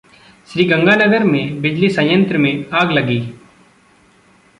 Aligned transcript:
श्रीगंगानगर 0.47 1.23
में 1.23 1.61
बिजली 1.61 1.89
संयंत्र 1.89 2.37
में 2.37 2.65
आग 2.73 2.91
लगी 2.91 3.19